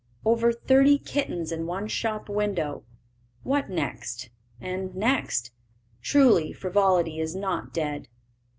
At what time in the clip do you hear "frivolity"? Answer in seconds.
6.53-7.19